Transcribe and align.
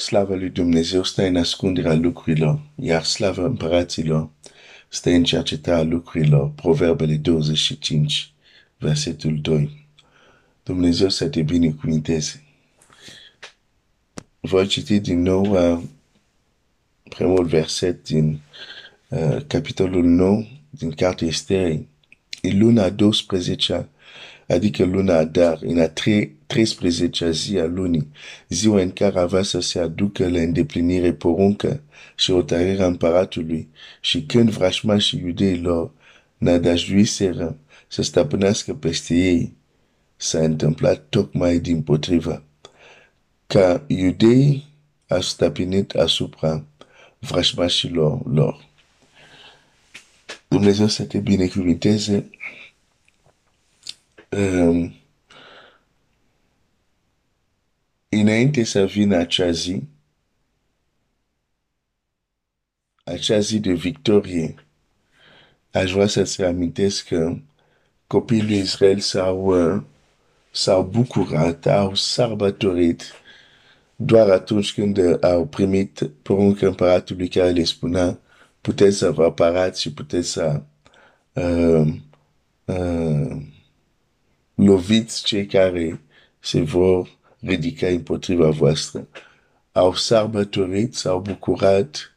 Slava 0.00 0.34
lui 0.34 0.50
Dumnezeu 0.50 1.02
stă 1.02 1.22
în 1.22 1.36
ascunderea 1.36 1.94
lucrurilor, 1.94 2.60
iar 2.74 3.04
slava 3.04 3.44
împăraților 3.44 4.30
stă 4.88 5.10
în 5.10 5.24
cercetarea 5.24 5.82
lucrurilor. 5.82 6.50
Proverbele 6.50 7.16
25, 7.16 8.32
versetul 8.78 9.38
2. 9.40 9.86
Dumnezeu 10.62 11.08
să 11.08 11.28
te 11.28 11.42
binecuvinteze. 11.42 12.42
Voi 14.40 14.66
citi 14.66 15.00
din 15.00 15.22
nou 15.22 15.72
uh, 15.72 15.82
primul 17.08 17.44
verset 17.44 18.04
din 18.04 18.40
uh, 19.08 19.36
capitolul 19.46 20.04
9 20.04 20.44
din 20.70 20.90
cartea 20.90 21.26
Esterei. 21.26 21.88
E 22.42 22.52
luna 22.52 22.90
12 22.90 23.88
adică 24.50 24.84
luna 24.84 25.16
Adar, 25.16 25.58
în 25.62 25.78
a 25.78 25.92
13-a 26.46 27.30
zi 27.30 27.58
a 27.58 27.64
lunii, 27.64 28.08
ziua 28.48 28.80
în 28.80 28.90
care 28.90 29.18
avea 29.18 29.42
să 29.42 29.60
se 29.60 29.78
aducă 29.78 30.28
la 30.28 30.40
îndeplinire 30.40 31.12
poruncă 31.12 31.82
și 32.16 32.32
hotărârea 32.32 32.86
împăratului 32.86 33.68
și 34.00 34.22
când 34.22 34.50
vrașmașii 34.50 35.20
iudeilor 35.20 35.90
nădăjduiseră 36.38 37.58
să 37.88 38.02
stăpânească 38.02 38.74
peste 38.74 39.14
ei, 39.14 39.52
s-a 40.16 40.38
întâmplat 40.38 41.06
tocmai 41.08 41.58
din 41.58 41.82
potrivă. 41.82 42.44
Ca 43.46 43.84
iudeii 43.86 44.68
a 45.08 45.20
stăpânit 45.20 45.94
asupra 45.94 46.64
vrașmașilor 47.18 48.32
lor. 48.32 48.68
Dumnezeu 50.48 50.86
să 50.86 51.04
te 51.04 51.18
binecuvinteze 51.18 52.30
um, 54.36 54.94
înainte 58.08 58.64
să 58.64 58.84
vină 58.84 59.16
acea 59.16 59.50
zi, 59.50 59.82
acea 63.04 63.38
zi 63.38 63.58
de 63.60 63.72
victorie, 63.72 64.54
aș 65.72 65.92
vrea 65.92 66.06
să-ți 66.06 66.40
reamintesc 66.40 67.06
că 67.06 67.36
copiii 68.06 68.42
lui 68.42 68.58
Israel 68.58 68.98
s-au, 68.98 69.44
uh, 69.44 69.82
s-au 70.50 70.82
bucurat, 70.84 71.66
au 71.66 71.94
sărbătorit 71.94 73.02
doar 73.96 74.30
atunci 74.30 74.74
când 74.74 75.24
au 75.24 75.46
primit 75.46 76.10
poruncă 76.22 76.66
împăratului 76.66 77.28
care 77.28 77.50
le 77.50 77.64
spunea 77.64 78.18
puteți 78.60 78.96
să 78.96 79.10
vă 79.10 79.24
apărați 79.24 79.80
și 79.80 79.92
puteți 79.92 80.28
să 80.28 80.62
uh, 81.32 81.94
uh, 82.64 83.42
loviți 84.66 85.24
cei 85.24 85.46
care 85.46 86.00
se 86.38 86.60
vor 86.60 87.18
ridica 87.40 87.86
împotriva 87.86 88.50
voastră. 88.50 89.08
Au 89.72 89.94
sărbătorit, 89.94 90.94
s-au 90.94 91.20
bucurat 91.20 92.16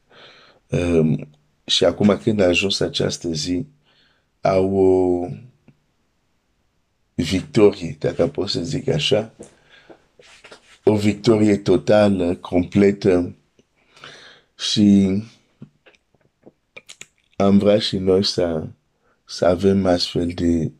um, 0.69 1.27
și 1.65 1.85
acum 1.85 2.17
când 2.23 2.39
a 2.39 2.45
ajuns 2.45 2.79
această 2.79 3.29
zi, 3.31 3.65
au 4.41 4.75
o 4.75 5.27
victorie, 7.15 7.95
dacă 7.99 8.27
pot 8.27 8.49
să 8.49 8.63
zic 8.63 8.87
așa, 8.87 9.33
o 10.83 10.95
victorie 10.95 11.57
totală, 11.57 12.35
completă 12.35 13.35
și 14.57 15.23
am 17.35 17.57
vrea 17.57 17.79
și 17.79 17.97
noi 17.97 18.25
să, 18.25 18.67
să 19.25 19.45
avem 19.45 19.85
astfel 19.85 20.27
de 20.27 20.71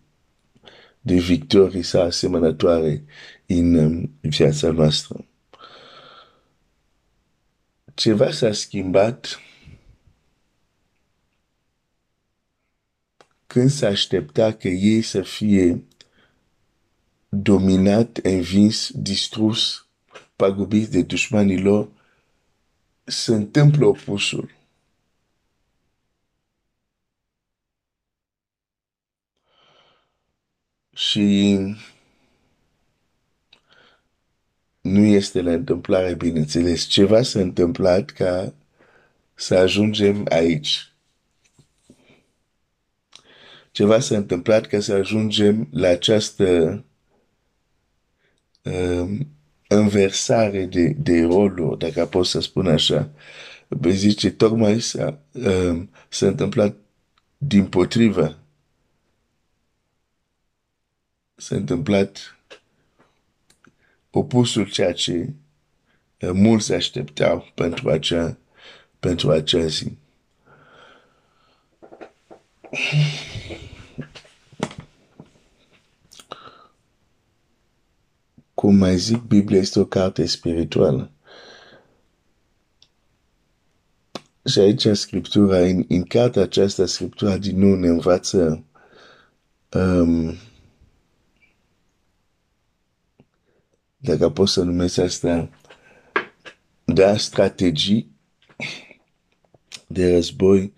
de 1.06 1.16
victorii 1.16 1.84
sa 1.84 2.02
asemănătoare 2.02 3.04
în 3.46 3.76
um, 3.76 4.18
viața 4.22 4.72
noastră. 4.72 5.26
Ceva 7.94 8.32
s-a 8.32 8.52
schimbat 8.52 9.40
când 13.48 13.70
s-a 13.70 13.88
aștepta 13.88 14.54
că 14.54 14.68
ei 14.68 15.02
să 15.02 15.22
fie 15.22 15.84
dominat, 17.30 18.18
învins, 18.18 18.92
distrus, 18.94 19.88
pagubit 20.36 20.88
de 20.88 21.02
dușmanii 21.02 21.62
lor, 21.62 21.90
se 23.04 23.34
întâmplă 23.34 23.86
opusul. 23.86 24.50
Și 30.94 31.58
nu 34.82 35.06
este 35.06 35.42
la 35.42 35.52
întâmplare, 35.52 36.14
bineînțeles. 36.14 36.84
Ceva 36.84 37.22
s-a 37.22 37.40
întâmplat 37.40 38.10
ca 38.10 38.54
să 39.34 39.56
ajungem 39.56 40.26
aici. 40.30 40.94
Ceva 43.72 44.00
s-a 44.00 44.16
întâmplat 44.16 44.66
ca 44.66 44.80
să 44.80 44.94
ajungem 44.94 45.68
la 45.72 45.88
această 45.88 46.84
um, 48.62 49.28
înversare 49.68 50.66
de, 50.66 50.88
de 50.90 51.22
roluri, 51.22 51.80
dacă 51.80 52.06
pot 52.06 52.26
să 52.26 52.40
spun 52.40 52.68
așa. 52.68 53.12
Zice, 53.90 54.32
tocmai 54.32 54.80
s-a, 54.80 55.20
um, 55.32 55.90
s-a 56.10 56.28
întâmplat 56.28 56.76
din 57.38 57.66
potrivă 57.66 58.43
s-a 61.44 61.56
întâmplat 61.56 62.38
opusul 64.12 64.70
ceea 64.70 64.94
ce 64.94 65.34
uh, 66.22 66.30
mulți 66.34 66.66
se 66.66 66.76
așteptau 66.76 67.52
pentru 67.56 67.90
acea, 67.90 68.38
pentru 69.00 69.32
acea 69.32 69.66
zi. 69.66 69.98
Cum 78.54 78.76
mai 78.76 78.98
zic, 78.98 79.18
Biblia 79.22 79.60
este 79.60 79.80
o 79.80 79.86
carte 79.86 80.26
spirituală. 80.26 81.12
Și 84.46 84.60
aici 84.60 84.88
Scriptura, 84.88 85.60
în, 85.60 85.86
în 85.88 86.04
cartea 86.04 86.42
aceasta, 86.42 86.86
Scriptura 86.86 87.38
din 87.38 87.60
nou 87.60 87.76
ne 87.76 87.88
învață 87.88 88.64
um, 89.72 90.36
dacă 94.04 94.30
pot 94.30 94.48
să 94.48 94.64
numesc 94.64 94.98
asta, 94.98 95.50
da 96.86 97.18
strategii 97.18 98.12
de 99.88 100.14
război 100.14 100.74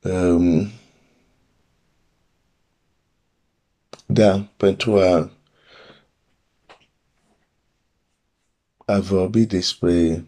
um, 0.00 0.68
da, 4.06 4.48
pentru 4.56 4.98
a 5.00 5.30
a 8.84 8.98
vorbi 9.00 9.44
despre 9.46 10.24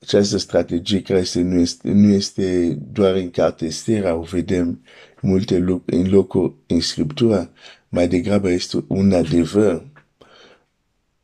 această 0.00 0.36
strategie 0.36 1.02
care 1.02 1.18
este, 1.18 1.40
nu, 1.40 1.58
este, 1.60 1.90
nu 1.90 2.12
este 2.12 2.74
doar 2.92 3.14
în 3.14 3.30
carte 3.30 3.64
Estera, 3.64 4.14
o 4.14 4.20
vedem 4.22 4.84
multe 5.20 5.58
loc, 5.58 5.82
în 5.86 6.10
locuri 6.10 6.54
în 6.66 6.80
Scriptura, 6.80 7.50
mai 7.88 8.08
degrabă 8.08 8.50
este 8.50 8.84
un 8.88 9.12
adevăr 9.12 9.89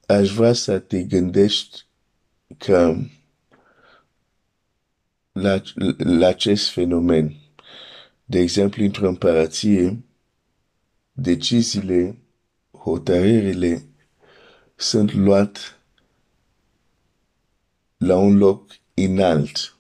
aș 0.07 0.31
vrea 0.31 0.53
să 0.53 0.79
te 0.79 1.03
gândești 1.03 1.87
că 2.59 2.97
la, 5.33 5.63
la 5.97 6.27
acest 6.27 6.69
fenomen. 6.71 7.37
De 8.25 8.39
exemplu, 8.39 8.85
într-o 8.85 9.09
împărăție, 9.09 10.05
deciziile, 11.13 12.19
hotărârile 12.71 13.89
sunt 14.75 15.13
luate 15.13 15.61
la 17.97 18.17
un 18.17 18.37
loc 18.37 18.71
înalt, 18.95 19.77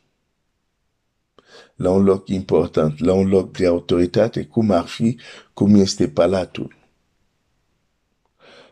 la 1.74 1.90
un 1.90 2.04
loc 2.04 2.28
important, 2.28 2.98
la 2.98 3.12
un 3.12 3.28
loc 3.28 3.56
de 3.56 3.66
autoritate, 3.66 4.44
cum 4.44 4.70
ar 4.70 4.86
fi, 4.86 5.18
cum 5.52 5.74
este 5.74 6.08
palatul. 6.08 6.75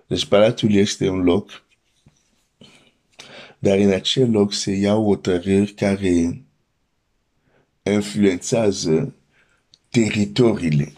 Deci 0.06 0.27
palatul 0.27 0.73
este 0.73 1.09
un 1.09 1.23
loc, 1.23 1.65
dar 3.59 3.79
în 3.79 3.91
acel 3.91 4.31
loc 4.31 4.53
se 4.53 4.73
iau 4.73 5.05
hotărâri 5.05 5.73
care 5.73 6.45
influențează 7.83 9.15
teritoriile. 9.91 10.93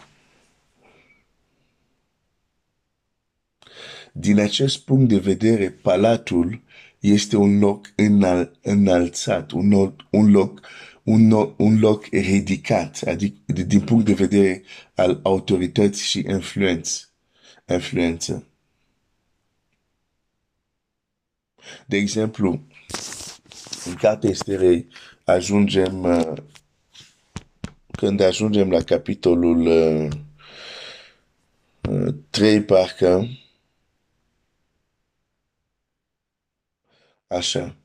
Din 4.13 4.39
acest 4.39 4.79
punct 4.79 5.09
de 5.09 5.17
vedere, 5.17 5.69
palatul 5.69 6.61
este 6.99 7.35
un 7.35 7.59
loc 7.59 7.91
înal, 7.95 8.57
înalțat, 8.61 9.51
un 9.51 9.69
loc, 9.69 10.07
un 10.09 10.31
loc, 10.31 10.67
un, 11.03 11.31
un 11.57 11.79
loc 11.79 12.05
ridicat, 12.05 13.01
adică 13.05 13.37
din 13.45 13.81
punct 13.81 14.05
de 14.05 14.13
vedere 14.13 14.63
al 14.95 15.19
autorității 15.23 16.05
și 16.05 16.25
influență. 16.27 17.09
influență. 17.65 18.47
De 21.85 21.97
exemplu, 21.97 22.61
în 23.85 23.95
cartea 23.95 24.29
Esterei 24.29 24.87
ajungem, 25.23 26.03
uh, 26.03 26.33
când 27.91 28.19
ajungem 28.19 28.69
la 28.69 28.81
capitolul 28.81 29.65
uh, 29.65 30.09
uh, 31.89 32.15
3, 32.29 32.63
parcă, 32.63 33.27
așa, 37.27 37.75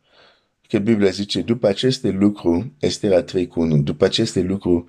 că 0.69 0.79
Biblia 0.79 1.11
zice, 1.11 1.40
după 1.43 1.67
aceste 1.67 2.11
lucruri, 2.11 2.73
Estera 2.79 3.23
3 3.23 3.46
cu 3.46 3.61
1, 3.61 3.82
după 3.82 4.05
aceste 4.05 4.40
lucruri, 4.40 4.84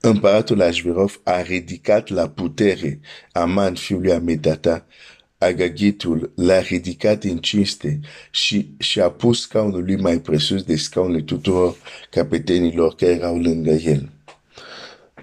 împăratul 0.00 0.62
Ashverov 0.62 1.20
a 1.24 1.42
ridicat 1.42 2.08
la 2.08 2.28
putere 2.28 3.00
Aman, 3.32 3.74
fiul 3.74 4.00
lui 4.00 4.12
Amedata, 4.12 4.86
Agagitul 5.38 6.32
l-a 6.34 6.60
ridicat 6.60 7.24
în 7.24 7.38
cinste 7.38 8.00
și, 8.30 8.74
și 8.78 9.00
a 9.00 9.10
pus 9.10 9.40
scaunul 9.40 9.84
lui 9.84 9.96
mai 9.96 10.20
presus 10.20 10.62
de 10.62 10.76
scaunele 10.76 11.22
tuturor 11.22 11.76
capetenilor 12.10 12.94
care 12.94 13.12
erau 13.12 13.38
lângă 13.38 13.70
el. 13.70 14.10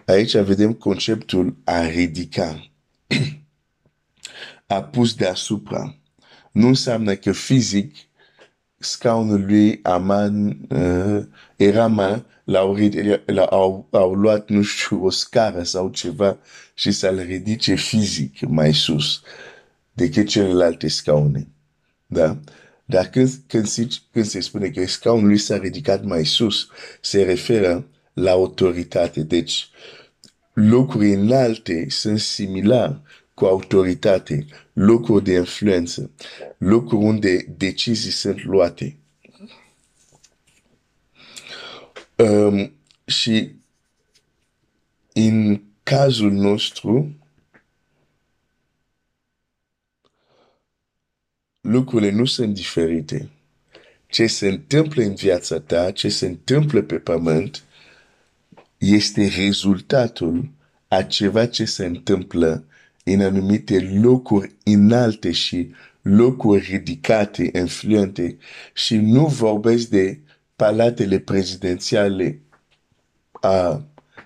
Aici 0.05 0.37
vedem 0.37 0.73
conceptul 0.73 1.55
a 1.63 1.87
ridica. 1.87 2.71
a 4.67 4.83
pus 4.83 5.13
deasupra. 5.15 5.97
Nu 6.51 6.67
înseamnă 6.67 7.15
că 7.15 7.31
fizic 7.31 7.95
scaunul 8.77 9.45
lui 9.45 9.79
Aman 9.83 10.57
uh, 10.69 11.25
era 11.55 11.87
mai, 11.87 12.25
l-au, 12.43 12.77
au, 13.49 13.87
au 13.91 14.13
luat, 14.13 14.49
nu 14.49 14.61
știu, 14.61 15.05
o 15.05 15.09
scară 15.09 15.63
sau 15.63 15.89
ceva 15.89 16.37
și 16.73 16.91
să-l 16.91 17.19
ridice 17.19 17.75
fizic 17.75 18.39
mai 18.39 18.73
sus 18.73 19.21
decât 19.93 20.27
celelalte 20.27 20.87
scaune. 20.87 21.47
Da? 22.05 22.39
Dar 22.85 23.09
când, 23.09 23.29
când, 23.47 23.65
se, 23.65 23.87
când 24.11 24.25
se 24.25 24.39
spune 24.39 24.69
că 24.69 24.85
scaunul 24.85 25.27
lui 25.27 25.37
s-a 25.37 25.57
ridicat 25.57 26.03
mai 26.03 26.25
sus, 26.25 26.67
se 27.01 27.23
referă 27.23 27.87
la 28.13 28.31
autoritate. 28.31 29.23
Deci, 29.23 29.69
locuri 30.53 31.13
înalte 31.13 31.85
sunt 31.89 32.19
similari 32.19 33.01
cu 33.33 33.45
autoritate, 33.45 34.45
locuri 34.73 35.23
de 35.23 35.33
influență, 35.33 36.11
locuri 36.57 37.03
unde 37.03 37.53
decizii 37.57 38.11
sunt 38.11 38.43
luate. 38.43 38.97
Um, 42.15 42.73
și 43.05 43.51
în 45.13 45.61
cazul 45.83 46.31
nostru, 46.31 47.15
lucrurile 51.73 52.11
nu 52.11 52.25
sunt 52.25 52.53
diferite. 52.53 53.29
Ce 54.07 54.27
se 54.27 54.47
întâmplă 54.47 55.03
în 55.03 55.13
viața 55.15 55.59
ta, 55.59 55.91
ce 55.91 56.09
se 56.09 56.25
întâmplă 56.25 56.81
pe 56.81 56.95
pământ, 56.95 57.63
este 58.77 59.31
rezultatul 59.35 60.49
a 60.87 61.03
ceva 61.03 61.45
ce 61.45 61.65
se 61.65 61.85
întâmplă 61.85 62.63
în 63.03 63.21
anumite 63.21 63.99
locuri 64.01 64.55
înalte 64.63 65.31
și 65.31 65.71
locuri 66.01 66.67
ridicate, 66.71 67.49
influente. 67.53 68.37
Și 68.73 68.95
nu 68.95 69.25
vorbesc 69.25 69.87
de 69.87 70.19
palatele 70.55 71.19
prezidențiale 71.19 72.39
a 73.31 73.83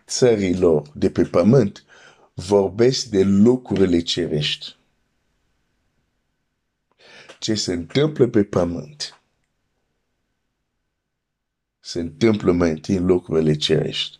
țărilor 0.08 0.92
de 0.94 1.10
pe 1.10 1.24
pământ, 1.24 1.86
vorbesc 2.34 3.06
de 3.06 3.24
locurile 3.24 4.00
cerești 4.00 4.77
ce 7.40 7.54
se 7.56 7.74
întâmplă 7.74 8.28
pe 8.28 8.44
pământ 8.44 9.18
se 11.88 12.00
întâmplă 12.00 12.52
mai 12.52 12.70
întâi 12.70 12.96
în 12.96 13.06
locurile 13.06 13.56
cerești, 13.56 14.20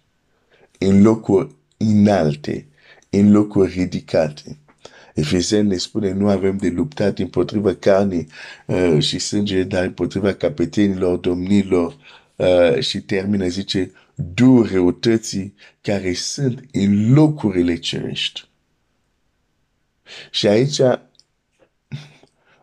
în 0.80 1.02
locuri 1.02 1.56
înalte, 1.78 2.68
în 3.10 3.32
locuri 3.32 3.72
ridicate. 3.72 4.58
Efeseni 5.14 5.68
ne 5.68 5.78
spune, 5.78 6.12
nu 6.12 6.30
avem 6.30 6.58
de 6.58 6.70
luptat 6.70 7.20
împotriva 7.20 7.74
carnii 7.74 8.28
uh, 8.66 8.98
și 9.00 9.20
sânge, 9.20 9.64
dar 9.64 9.84
împotriva 9.84 10.34
capetenilor, 10.34 11.18
domnilor 11.18 11.98
uh, 12.36 12.80
și 12.80 13.00
termină, 13.02 13.48
zice, 13.48 13.92
două 14.16 14.66
răutății 14.66 15.54
care 15.82 16.14
sunt 16.14 16.66
în 16.72 17.14
locurile 17.14 17.76
cerești. 17.76 18.48
Și 20.32 20.48
aici 20.48 20.80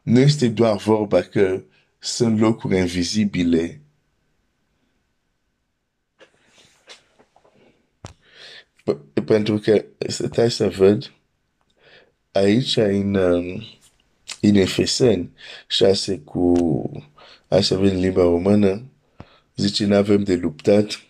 nu 0.05 0.19
este 0.21 0.49
doar 0.49 0.77
vorba 0.77 1.21
că 1.21 1.63
sunt 1.99 2.39
locuri 2.39 2.77
invizibile. 2.79 3.81
Pentru 9.25 9.59
că, 9.59 9.85
stai 10.09 10.51
să 10.51 10.69
văd, 10.69 11.13
aici 12.33 12.77
în, 12.77 13.15
în 14.41 14.55
Efeseni 14.55 15.33
6 15.67 16.19
cu, 16.19 16.53
hai 17.49 17.65
să 17.65 17.77
vedem 17.77 17.99
limba 17.99 18.23
română, 18.23 18.83
zice, 19.57 19.87
nu 19.87 19.95
avem 19.95 20.23
de 20.23 20.35
luptat, 20.35 21.03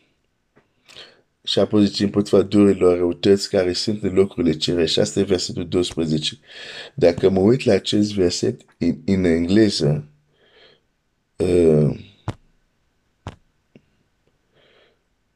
și 1.45 1.59
apoi 1.59 1.87
zice 1.87 2.05
împotriva 2.05 2.43
durilor 2.43 2.99
răutăți 2.99 3.49
care 3.49 3.73
sunt 3.73 4.03
în 4.03 4.15
locurile 4.15 4.57
cerești. 4.57 5.01
Asta 5.01 5.21
e 5.21 5.23
versetul 5.23 5.69
12. 5.69 6.39
Dacă 6.95 7.31
mă 7.31 7.41
uit 7.41 7.65
la 7.65 7.73
acest 7.73 8.13
verset 8.15 8.61
în, 8.79 8.99
în 9.05 9.25
engleză, 9.25 10.09
uh, 11.37 11.99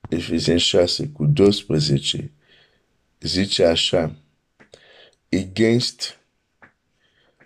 Efesien 0.09 0.57
6 0.57 1.09
cu 1.09 1.27
12, 1.27 2.33
zice 3.21 3.65
așa, 3.65 4.17
against 5.33 6.19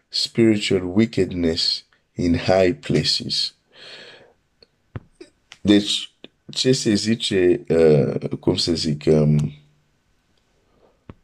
spiritual 0.09 0.97
wickedness 0.97 1.85
in 2.15 2.37
high 2.37 2.79
places. 2.81 3.55
Deci, 5.61 6.12
ce 6.53 6.73
se 6.73 6.95
zice, 6.95 7.65
uh, 7.69 8.29
cum 8.41 8.57
să 8.57 8.75
zic, 8.75 9.05
um, 9.07 9.53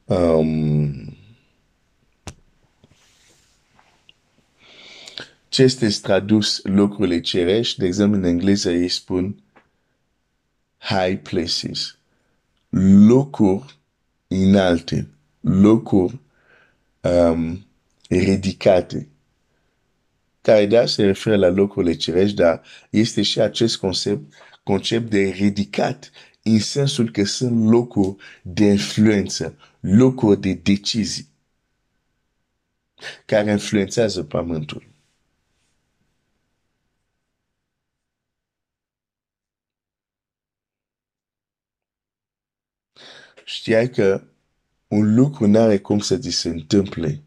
um, 0.05 1.17
ce 5.49 5.63
este 5.63 5.89
tradus 5.89 6.61
locurile 6.63 7.21
cerești, 7.21 7.79
de 7.79 7.87
exemplu 7.87 8.19
în 8.19 8.25
engleză 8.25 8.71
ei 8.71 8.89
spun 8.89 9.43
high 10.79 11.21
places, 11.23 11.99
locuri 13.09 13.79
înalte, 14.27 15.09
locuri 15.41 16.19
um, 17.01 17.67
ridicate 18.09 19.09
care 20.41 20.67
da 20.67 20.87
se 20.87 21.05
referă 21.05 21.37
la 21.37 21.49
locurile 21.49 21.95
cerești, 21.95 22.37
dar 22.37 22.63
este 22.91 23.23
și 23.23 23.41
acest 23.41 23.77
concept 23.77 24.35
concept 24.69 25.11
de 25.11 25.29
ridicat 25.29 26.11
în 26.43 26.59
sensul 26.61 27.11
că 27.11 27.25
sunt 27.25 27.71
locuri 27.71 28.17
de 28.43 28.65
influență, 28.65 29.59
locuri 29.81 30.41
de 30.41 30.53
decizii 30.53 31.29
care 33.27 33.51
influențează 33.51 34.25
pământul. 34.25 34.87
Știai 43.45 43.91
că 43.91 44.23
un 44.89 45.15
lucru 45.15 45.47
nu 45.47 45.59
are 45.59 45.79
cum 45.79 45.99
să 45.99 46.19
ți 46.19 46.31
se 46.31 46.49
întâmple 46.49 47.23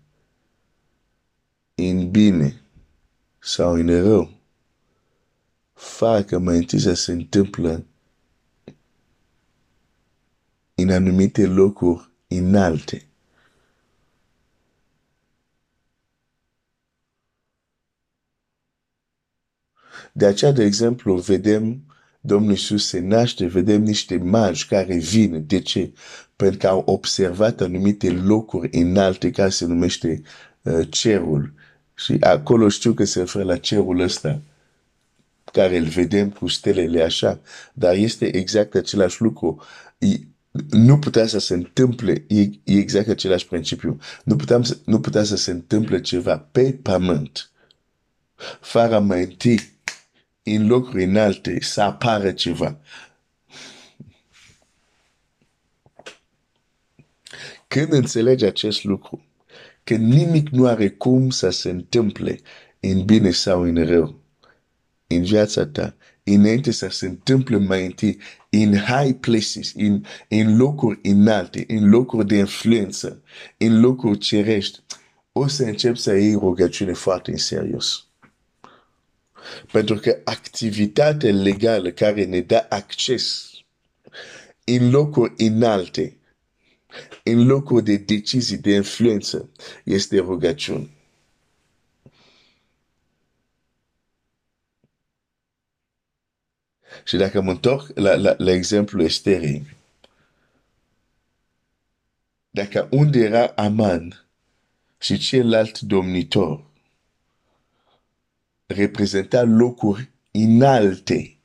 în 1.75 2.12
bine 2.12 2.62
sau 3.39 3.74
în 3.74 3.88
rău 3.88 4.40
facă 5.81 6.39
mai 6.39 6.57
întâi 6.57 6.79
să 6.79 6.93
se 6.93 7.11
întâmplă 7.11 7.85
în 10.75 10.89
anumite 10.89 11.45
locuri 11.45 12.09
înalte. 12.27 13.05
De 20.13 20.25
aceea, 20.25 20.51
de 20.51 20.63
exemplu, 20.63 21.15
vedem 21.15 21.83
Domnul 22.19 22.51
Iisus 22.51 22.88
se 22.88 23.00
naște, 23.00 23.45
vedem 23.45 23.83
niște 23.83 24.17
magi 24.17 24.67
care 24.67 24.97
vin. 24.97 25.45
De 25.47 25.59
ce? 25.59 25.93
Pentru 26.35 26.57
că 26.57 26.67
au 26.67 26.83
observat 26.85 27.61
anumite 27.61 28.11
locuri 28.11 28.77
înalte 28.77 29.31
care 29.31 29.50
se 29.50 29.65
numește 29.65 30.21
uh, 30.61 30.88
cerul. 30.89 31.53
Și 31.95 32.17
acolo 32.19 32.69
știu 32.69 32.93
că 32.93 33.03
se 33.03 33.19
referă 33.19 33.43
la 33.43 33.57
cerul 33.57 34.00
ăsta 34.00 34.41
care 35.51 35.77
îl 35.77 35.86
vedem 35.86 36.29
cu 36.29 36.48
stelele 36.48 37.03
așa, 37.03 37.41
dar 37.74 37.96
este 37.96 38.36
exact 38.36 38.75
același 38.75 39.22
lucru. 39.22 39.63
Nu 40.70 41.00
putea 41.00 41.27
să 41.27 41.39
se 41.39 41.53
întâmple, 41.53 42.25
e, 42.27 42.41
e 42.41 42.51
exact 42.63 43.08
același 43.08 43.48
principiu. 43.48 44.00
Nu, 44.24 44.36
puteam 44.36 44.63
să, 44.63 44.77
nu 44.86 45.00
putea 45.00 45.24
să 45.24 45.36
se 45.36 45.51
întâmple 45.51 46.01
ceva 46.01 46.38
pe 46.38 46.79
pământ 46.81 47.51
fără 48.60 49.00
mai 49.00 49.24
întâi 49.24 49.60
în 50.43 50.67
locuri 50.67 51.03
înalte 51.03 51.62
să 51.62 51.81
apară 51.81 52.31
ceva. 52.31 52.79
Când 57.67 57.93
înțelegi 57.93 58.46
acest 58.46 58.84
lucru, 58.84 59.25
că 59.84 59.96
nimic 59.96 60.50
nu 60.50 60.67
are 60.67 60.89
cum 60.89 61.29
să 61.29 61.50
se 61.50 61.70
întâmple 61.70 62.39
în 62.79 63.05
bine 63.05 63.31
sau 63.31 63.62
în 63.62 63.86
rău 63.86 64.20
în 65.15 65.23
viața 65.23 65.65
ta, 65.65 65.95
înainte 66.23 66.71
să 66.71 66.87
se 66.87 67.05
întâmple 67.05 67.57
mai 67.57 67.85
întâi 67.85 68.17
in 68.49 68.75
high 68.77 69.17
places, 69.19 69.71
in, 69.75 70.05
in 70.27 70.57
locuri 70.57 70.99
înalte, 71.03 71.63
în 71.67 71.89
locuri 71.89 72.27
de 72.27 72.35
influență, 72.35 73.21
în 73.57 73.79
locuri 73.79 74.17
cerești, 74.17 74.79
o 75.31 75.47
să 75.47 75.63
încep 75.63 75.95
să 75.95 76.15
iei 76.15 76.33
rugăciune 76.33 76.93
foarte 76.93 77.31
în 77.31 77.37
serios. 77.37 78.05
Pentru 79.71 79.95
că 79.95 80.21
activitatea 80.23 81.31
legală 81.31 81.89
care 81.89 82.25
ne 82.25 82.41
dă 82.41 82.65
acces 82.69 83.49
în 84.63 84.89
locuri 84.89 85.33
înalte, 85.37 86.17
în 87.23 87.45
locuri 87.45 87.83
de 87.83 87.95
decizii, 87.97 88.57
de 88.57 88.73
influență, 88.73 89.49
este 89.83 90.17
rugăciune. 90.17 90.89
Și 97.03 97.17
dacă 97.17 97.41
mă 97.41 97.51
întorc 97.51 97.98
la, 97.98 98.15
la, 98.15 98.36
la 98.38 98.51
exemplu 98.51 99.03
Esterii, 99.03 99.75
dacă 102.50 102.88
unde 102.91 103.19
era 103.19 103.45
Aman 103.45 104.25
și 104.98 105.17
celălalt 105.17 105.79
domnitor 105.79 106.63
reprezenta 108.65 109.43
locuri 109.43 110.10
înalte, 110.31 111.36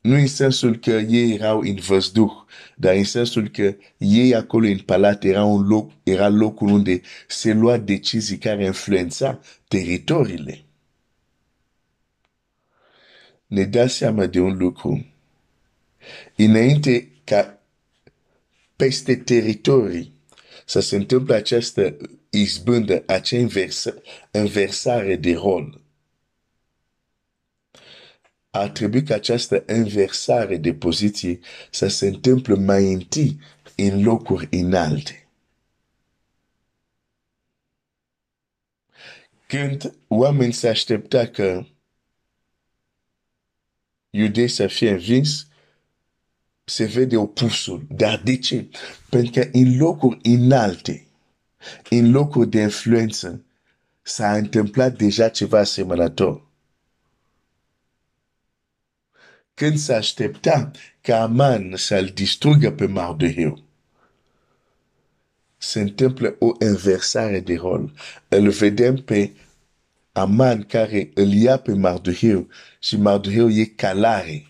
nu 0.00 0.14
în 0.14 0.26
sensul 0.26 0.76
că 0.76 0.90
ei 0.90 1.32
erau 1.34 1.60
în 1.60 1.74
văzduh, 1.74 2.32
dar 2.76 2.94
în 2.94 3.04
sensul 3.04 3.48
că 3.48 3.76
ei 3.98 4.34
acolo 4.34 4.66
în 4.66 4.78
palat 4.78 5.24
era, 5.24 5.44
un 5.44 5.66
loc, 5.66 5.90
era 6.02 6.28
locul 6.28 6.68
unde 6.68 7.00
se 7.28 7.52
lua 7.52 7.76
decizii 7.76 8.38
care 8.38 8.64
influența 8.64 9.40
teritoriile 9.68 10.64
ne 13.52 13.64
dă 13.64 13.86
seama 13.86 14.26
de 14.26 14.40
un 14.40 14.56
lucru. 14.56 15.06
Înainte 16.36 17.08
ca 17.24 17.58
peste 18.76 19.16
teritorii 19.16 20.12
să 20.66 20.80
se 20.80 20.96
întâmple 20.96 21.34
această 21.34 21.96
izbândă, 22.30 23.02
acea 23.06 23.36
inversa, 23.36 23.94
inversare 24.30 25.16
de 25.16 25.32
rol, 25.32 25.80
ar 28.50 28.68
trebui 28.68 29.02
ca 29.02 29.14
această 29.14 29.64
inversare 29.68 30.56
de 30.56 30.74
poziție 30.74 31.38
să 31.70 31.86
se 31.88 32.06
întâmple 32.06 32.54
mai 32.54 32.92
întâi 32.92 33.40
în 33.76 34.02
locuri 34.02 34.48
înalte. 34.50 35.26
Când 39.46 39.94
oamenii 40.08 40.52
se 40.52 40.68
aștepta 40.68 41.26
că 41.26 41.66
iudei 44.14 44.48
să 44.48 44.66
fie 44.66 44.90
învins, 44.90 45.46
se 46.64 46.84
vede 46.84 47.16
opusul. 47.16 47.86
Dar 47.88 48.20
de 48.24 48.36
ce? 48.36 48.68
Pentru 49.10 49.30
că 49.40 49.48
în 49.52 49.76
locuri 49.76 50.18
înalte, 50.22 51.06
în 51.90 52.10
locuri 52.10 52.50
de 52.50 52.60
influență, 52.60 53.44
s-a 54.02 54.36
întâmplat 54.36 54.96
deja 54.96 55.28
ceva 55.28 55.58
asemănător. 55.58 56.46
Când 59.54 59.78
s-a 59.78 59.96
aștepta 59.96 60.70
ca 61.00 61.22
Aman 61.22 61.76
să-l 61.76 62.06
distrugă 62.06 62.72
pe 62.72 62.86
Mardeheu, 62.86 63.62
se 65.56 65.80
întâmplă 65.80 66.36
o 66.38 66.52
inversare 66.60 67.40
de 67.40 67.54
rol. 67.54 67.92
Îl 68.28 68.50
vedem 68.50 68.96
pe 68.96 69.32
Aman 70.12 70.62
care 70.62 71.10
îl 71.14 71.32
ia 71.32 71.58
pe 71.58 71.72
Mardoheu 71.72 72.48
și 72.78 72.96
Mardoheu 72.96 73.50
e 73.50 73.64
calare. 73.64 74.46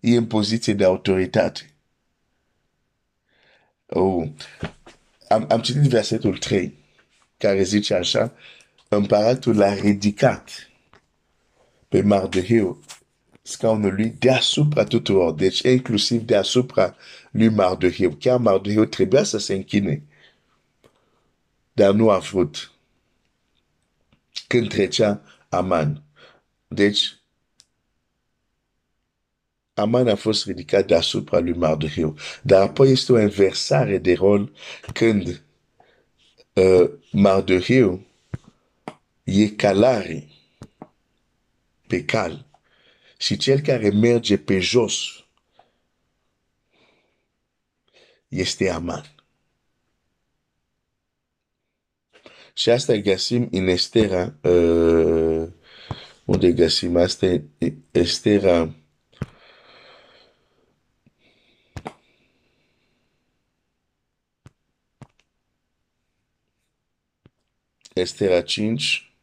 E 0.00 0.16
în 0.16 0.26
poziție 0.26 0.72
de 0.72 0.84
autoritate. 0.84 1.74
Oh. 3.86 4.28
Am, 5.28 5.46
am 5.48 5.60
citit 5.60 5.82
versetul 5.82 6.38
3, 6.38 6.78
care 7.36 7.62
zice 7.62 7.94
așa, 7.94 8.32
împăratul 8.88 9.56
l-a 9.56 9.74
ridicat 9.74 10.70
pe 11.88 12.02
Mardoheu 12.02 12.82
scaunul 13.42 13.94
lui 13.94 14.08
deasupra 14.18 14.84
tuturor, 14.84 15.34
deci 15.34 15.60
inclusiv 15.60 16.22
deasupra 16.22 16.96
lui 17.30 17.48
Mardoheu. 17.48 18.10
Chiar 18.10 18.38
Mardoheu 18.38 18.84
trebuia 18.84 19.22
să 19.22 19.38
se 19.38 19.54
închine, 19.54 20.02
dar 21.72 21.92
nu 21.92 22.10
a 22.10 22.18
vrut 22.18 22.72
când 24.46 24.68
trecea 24.68 25.22
Aman. 25.48 26.02
Deci, 26.68 27.20
Aman 29.74 30.08
a 30.08 30.14
fost 30.14 30.46
ridicat 30.46 30.86
deasupra 30.86 31.38
lui 31.38 31.52
Mardoheu. 31.52 32.16
Dar 32.42 32.62
apoi 32.62 32.90
este 32.90 33.12
o 33.12 33.20
inversare 33.20 33.98
de 33.98 34.14
rol 34.14 34.52
când 34.92 35.42
uh, 36.52 36.90
Mardoheu 37.12 38.06
e 39.24 39.48
calare 39.48 40.28
pe 41.86 42.04
cal 42.04 42.46
și 43.18 43.36
cel 43.36 43.60
care 43.60 43.90
merge 43.90 44.38
pe 44.38 44.58
jos 44.58 45.24
este 48.28 48.70
Aman. 48.70 49.19
Și 52.60 52.70
asta 52.70 52.94
găsim 52.94 53.48
în 53.50 53.68
Estera, 53.68 54.34
uh, 54.42 55.48
unde 56.24 56.52
găsim 56.52 56.96
asta, 56.96 57.42
Estera, 57.90 58.74
Estera 67.94 68.42
5, 68.42 69.14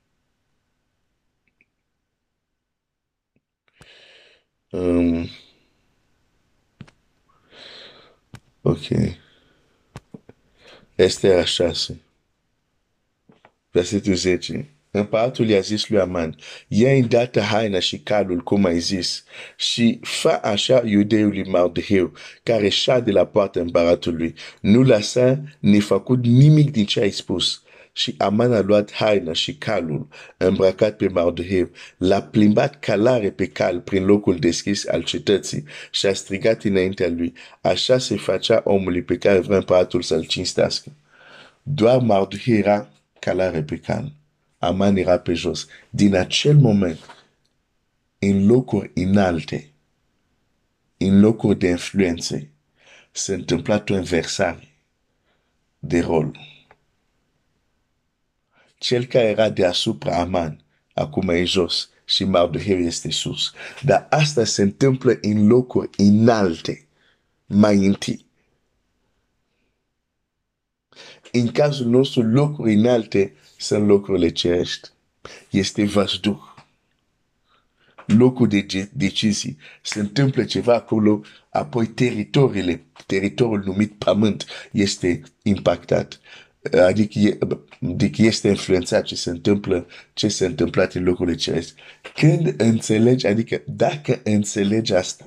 um, 4.71 5.29
ok, 8.61 8.87
Estera 10.95 11.45
6, 11.45 12.01
versetul 13.77 14.13
10. 14.13 14.65
Împăratul 14.91 15.49
i-a 15.49 15.59
zis 15.59 15.89
lui 15.89 15.99
Aman, 15.99 16.35
ia 16.67 16.91
îndată 16.91 17.39
haina 17.39 17.79
și 17.79 17.99
calul, 17.99 18.39
cum 18.39 18.65
ai 18.65 18.79
zis, 18.79 19.23
și 19.57 19.99
fa 20.01 20.35
așa 20.43 20.81
iudeului 20.85 21.49
Mardeheu, 21.49 22.11
care 22.43 22.69
de 23.03 23.11
la 23.11 23.25
poarta 23.25 23.59
împăratului. 23.59 24.33
Nu 24.61 24.81
lăsa 24.81 25.41
ni 25.59 25.79
făcut 25.79 26.25
nimic 26.25 26.71
din 26.71 26.85
ce 26.85 26.99
ai 26.99 27.09
spus. 27.09 27.61
Și 27.93 28.15
Aman 28.17 28.53
a 28.53 28.61
luat 28.61 28.93
haina 28.93 29.33
și 29.33 29.55
calul, 29.55 30.07
îmbrăcat 30.37 30.97
pe 30.97 31.07
Mardeheu, 31.07 31.69
l-a 31.97 32.21
plimbat 32.21 32.79
calare 32.79 33.29
pe 33.31 33.47
cal 33.47 33.79
prin 33.79 34.05
locul 34.05 34.35
deschis 34.35 34.87
al 34.87 35.03
cetății 35.03 35.63
și 35.91 36.05
a 36.05 36.13
strigat 36.13 36.63
înaintea 36.63 37.09
lui. 37.09 37.33
Așa 37.61 37.97
se 37.97 38.15
facea 38.15 38.61
omului 38.63 39.01
pe 39.01 39.17
care 39.17 39.39
vrea 39.39 39.57
împăratul 39.57 40.01
să-l 40.01 40.25
cinstească. 40.25 40.91
Doar 41.63 41.97
Mardeheu 41.99 42.57
era 42.57 42.89
calare 43.19 43.63
pe 43.63 43.77
cal. 43.77 44.11
Aman 44.57 44.97
era 44.97 45.19
pe 45.19 45.33
jos. 45.33 45.67
Din 45.89 46.15
acel 46.15 46.57
moment, 46.57 46.99
în 48.19 48.45
locuri 48.45 48.91
înalte, 48.93 49.71
în 50.97 51.19
locuri 51.19 51.59
de 51.59 51.67
influențe, 51.67 52.49
se 53.11 53.33
întâmpla 53.33 53.83
o 53.89 53.93
inversare 53.93 54.67
de 55.79 55.99
rol. 55.99 56.39
Cel 58.77 59.05
care 59.05 59.25
era 59.25 59.49
deasupra 59.49 60.19
Aman, 60.19 60.63
acum 60.93 61.29
e 61.29 61.43
jos 61.43 61.89
și 62.05 62.23
Mardoheu 62.23 62.77
este 62.77 63.11
sus. 63.11 63.53
Dar 63.81 64.07
asta 64.09 64.43
se 64.43 64.61
întâmplă 64.61 65.17
în 65.21 65.47
locuri 65.47 65.89
înalte, 65.97 66.87
mai 67.45 67.85
întâi. 67.85 68.26
În 71.39 71.47
cazul 71.47 71.87
nostru, 71.87 72.21
locuri 72.21 72.73
înalte 72.73 73.33
sunt 73.57 73.87
locurile 73.87 74.29
cerești. 74.29 74.89
Este 75.49 75.85
văzduh. 75.85 76.39
Locul 78.05 78.47
de 78.47 78.89
decizii. 78.93 79.57
Se 79.81 79.99
întâmplă 79.99 80.43
ceva 80.43 80.73
acolo, 80.73 81.21
apoi 81.49 81.87
teritoriile, 81.87 82.83
teritoriul 83.05 83.63
numit 83.65 83.93
pământ 83.97 84.45
este 84.71 85.21
impactat. 85.43 86.19
adică, 86.71 87.19
e, 87.19 87.37
adică 87.91 88.21
este 88.21 88.47
influențat 88.47 89.03
ce 89.03 89.15
se 89.15 89.29
întâmplă, 89.29 89.87
ce 90.13 90.27
se 90.27 90.45
întâmplă 90.45 90.89
în 90.93 91.03
locurile 91.03 91.35
ceresc. 91.35 91.75
Când 92.13 92.61
înțelegi, 92.61 93.27
adică 93.27 93.61
dacă 93.65 94.19
înțelegi 94.23 94.93
asta, 94.93 95.25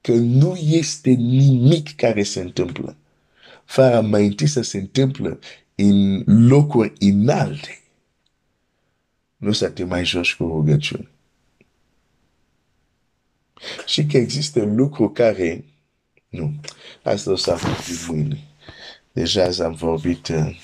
că 0.00 0.12
nu 0.12 0.56
este 0.56 1.10
nimic 1.10 1.96
care 1.96 2.22
se 2.22 2.40
întâmplă, 2.40 2.96
fără 3.64 4.00
mai 4.00 4.26
întâi 4.26 4.46
să 4.46 4.62
se 4.62 4.78
întâmplă 4.78 5.38
în 5.74 6.22
locuri 6.48 6.92
înalte, 6.98 7.82
nu 9.36 9.52
să 9.52 9.68
te 9.68 9.84
mai 9.84 10.04
joci 10.04 10.34
cu 10.34 10.44
rugăciune. 10.44 11.08
Și 13.86 14.06
că 14.06 14.16
există 14.16 14.64
lucruri 14.64 15.12
care, 15.12 15.64
nu, 16.28 16.54
asta 17.02 17.30
o 17.30 17.36
să 17.36 17.54
vorbim 17.54 18.06
mâine. 18.06 18.44
Deja 19.12 19.64
am 19.64 19.74
vorbit 19.74 20.28
uh, 20.28 20.60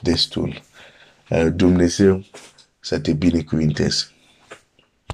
destul. 0.00 0.62
Uh, 1.30 1.46
Dumnezeu 1.54 2.24
să 2.80 2.98
te 3.00 3.12
binecuvinteze. 3.12 4.11